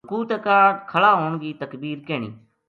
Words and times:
رکوع 0.05 0.23
تے 0.29 0.37
کاہڈ 0.45 0.73
کھلا 0.89 1.11
ہون 1.19 1.33
کی 1.41 1.49
تکبیر 1.61 1.97
کہنی۔ 2.07 2.29